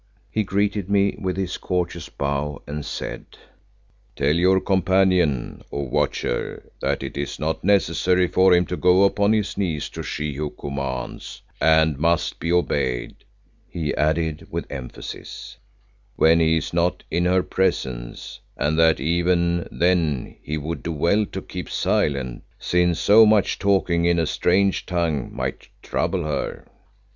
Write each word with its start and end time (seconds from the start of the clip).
He 0.31 0.41
greeted 0.41 0.89
me 0.89 1.15
with 1.21 1.37
his 1.37 1.57
courteous 1.59 2.09
bow 2.09 2.63
and 2.65 2.83
said, 2.83 3.37
"Tell 4.15 4.33
your 4.33 4.59
companion, 4.59 5.61
O 5.71 5.83
Watcher, 5.83 6.71
that 6.81 7.03
it 7.03 7.17
is 7.17 7.37
not 7.39 7.63
necessary 7.63 8.27
for 8.27 8.51
him 8.51 8.65
to 8.65 8.75
go 8.77 9.03
upon 9.03 9.31
his 9.31 9.59
knees 9.59 9.89
to 9.89 10.01
She 10.01 10.33
who 10.33 10.49
commands—and 10.49 11.99
must 11.99 12.39
be 12.39 12.51
obeyed," 12.51 13.15
he 13.69 13.93
added 13.93 14.47
with 14.49 14.65
emphasis, 14.71 15.57
"when 16.15 16.39
he 16.39 16.57
is 16.57 16.73
not 16.73 17.03
in 17.11 17.25
her 17.25 17.43
presence, 17.43 18.39
and 18.57 18.79
that 18.79 18.99
even 18.99 19.67
then 19.71 20.35
he 20.41 20.57
would 20.57 20.81
do 20.81 20.93
well 20.93 21.27
to 21.27 21.43
keep 21.43 21.69
silent, 21.69 22.41
since 22.57 22.99
so 22.99 23.23
much 23.23 23.59
talking 23.59 24.05
in 24.05 24.17
a 24.17 24.25
strange 24.25 24.87
tongue 24.87 25.29
might 25.31 25.67
trouble 25.83 26.23
her." 26.23 26.65